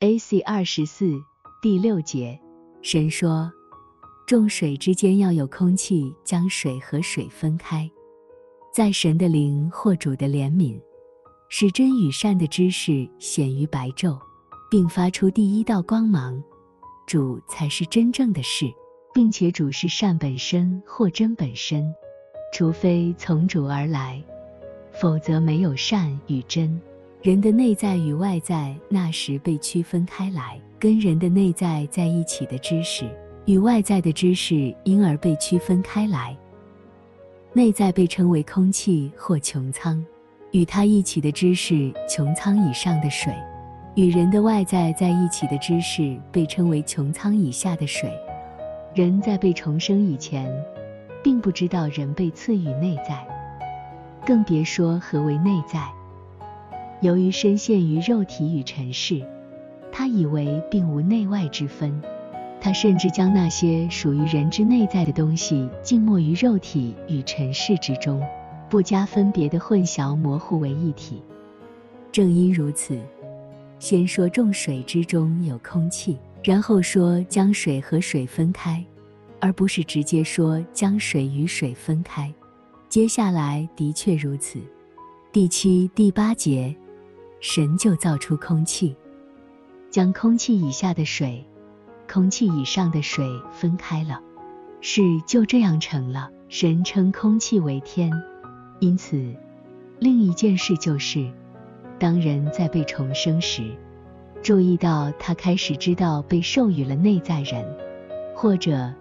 [0.00, 1.22] AC 二十四
[1.60, 2.40] 第六节，
[2.80, 3.52] 神说，
[4.26, 7.86] 众水之间要有空气，将水和水分开。
[8.72, 10.80] 在神的灵或主的怜悯，
[11.50, 14.18] 使真与善的知识显于白昼，
[14.70, 16.42] 并发出第一道光芒。
[17.06, 18.72] 主才是真正的事，
[19.12, 21.94] 并且主是善本身或真本身，
[22.54, 24.24] 除非从主而来，
[24.98, 26.80] 否则没有善与真。
[27.22, 33.04] 人的内在与外在那时被区分开来，跟人的内在在一起的知识
[33.44, 36.34] 与外在的知识因而被区分开来。
[37.52, 40.02] 内在被称为空气或穹苍，
[40.52, 43.34] 与它一起的知识穹苍以上的水，
[43.96, 48.10] 与人的外在在一起的知识被称为穹苍以下的水。
[48.94, 50.50] 人在被重生以前，
[51.22, 53.22] 并不知道人被赐予内在，
[54.24, 55.86] 更别说何为内在。
[57.00, 59.26] 由于深陷于肉体与尘世，
[59.90, 62.00] 他以为并无内外之分。
[62.60, 68.22] 他甚至将那些属于人之内在的东西浸没于肉体与尘世之中，
[68.68, 71.22] 不加分别的混淆模糊为一体。
[72.12, 73.00] 正因如此，
[73.78, 78.84] 先说众水之中有空气，然后说将水和水分开，
[79.40, 82.30] 而不是直接说将水与水分开。
[82.90, 84.58] 接下来的确如此。
[85.32, 86.76] 第七、第八节。
[87.40, 88.94] 神就造出空气，
[89.90, 91.42] 将空气以下的水、
[92.06, 94.20] 空气以上的水分开了，
[94.82, 96.30] 事就这样成了。
[96.48, 98.12] 神称空气为天，
[98.80, 99.34] 因此，
[100.00, 101.30] 另一件事就是，
[101.98, 103.62] 当人在被重生时，
[104.42, 107.64] 注意到他开始知道被授予了内在人，
[108.34, 108.92] 或者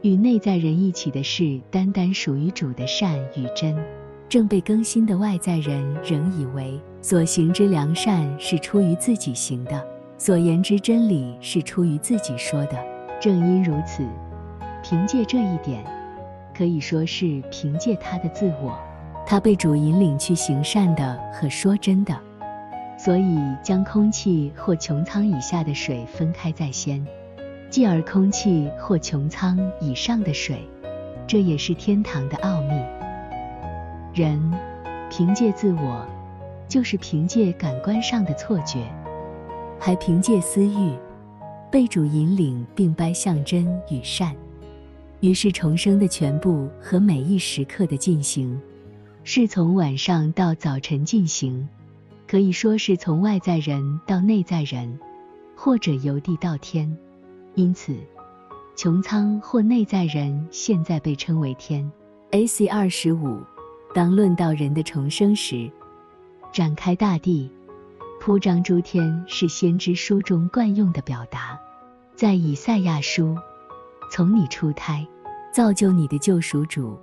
[0.00, 3.76] 与内在人一起的事，单单属于主的善与真。
[4.28, 9.80] 正被更新的外在人仍以为所行之良善是出于自己行的，
[10.18, 12.72] 所言之真理是出于自己说的。
[13.20, 14.04] 正因如此，
[14.82, 15.84] 凭借这一点，
[16.52, 18.76] 可以说是凭借他的自我，
[19.24, 22.12] 他被主引领去行善的和说真的。
[22.98, 27.06] 所以将空气或穹苍以下的水分开在先，
[27.70, 30.68] 继而空气或穹苍以上的水，
[31.24, 32.74] 这也是天堂的奥秘。
[34.12, 34.52] 人
[35.08, 36.04] 凭借自我，
[36.68, 38.78] 就是凭借感官上的错觉，
[39.78, 40.92] 还凭借私欲，
[41.70, 44.34] 被主引领并掰向真与善。
[45.20, 48.60] 于是重生的全部和每一时刻的进行，
[49.24, 51.66] 是从晚上到早晨进行，
[52.26, 54.98] 可以说是从外在人到内在人，
[55.56, 56.94] 或者由地到天。
[57.54, 57.96] 因此，
[58.76, 61.90] 穹苍或内在人现在被称为天。
[62.32, 63.38] AC 二十五。
[63.94, 65.70] 当论到人的重生时，
[66.56, 67.50] 展开大地，
[68.18, 71.60] 铺张诸天，是先知书中惯用的表达。
[72.14, 73.36] 在以赛亚书，
[74.10, 75.06] 从你出胎，
[75.52, 76.98] 造就你的救赎主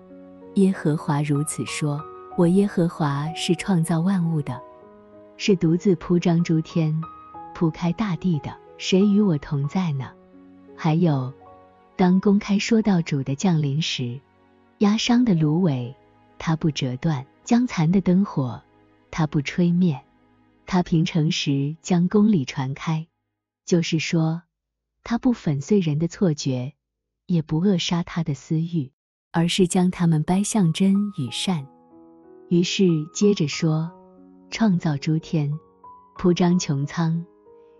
[0.55, 2.03] 耶和华如此说：
[2.35, 4.59] 我耶和华是创造万物的，
[5.37, 6.99] 是独自铺张诸天、
[7.53, 8.51] 铺开大地的。
[8.79, 10.09] 谁与我同在呢？
[10.75, 11.31] 还有，
[11.95, 14.19] 当公开说到主的降临时，
[14.79, 15.95] 压伤的芦苇。
[16.39, 18.59] 它不折断，将残的灯火，
[19.15, 20.03] 它不吹灭，
[20.65, 23.07] 它平成时将公理传开。
[23.63, 24.41] 就是说，
[25.03, 26.73] 它不粉碎人的错觉，
[27.27, 28.91] 也不扼杀他的私欲，
[29.31, 31.67] 而是将他们掰向真与善。
[32.49, 33.91] 于是接着说，
[34.49, 35.53] 创造诸天，
[36.17, 37.23] 铺张穹苍，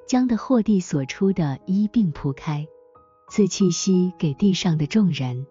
[0.08, 2.68] 将的祸地所出的一并铺开，
[3.32, 5.48] 赐气息给地上的众人。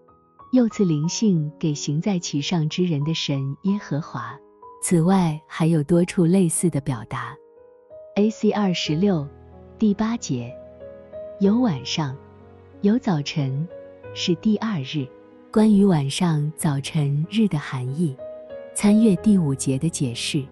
[0.53, 4.38] 又赐灵性给行在其上之人的神耶和华。
[4.82, 7.37] 此外还有多处类似的表达。
[8.16, 9.26] AC 二十六
[9.78, 10.53] 第八节，
[11.38, 12.16] 有晚上，
[12.81, 13.66] 有早晨，
[14.12, 15.06] 是第二日。
[15.53, 18.16] 关于晚上、早晨、日的含义，
[18.75, 20.44] 参阅第五节的解释。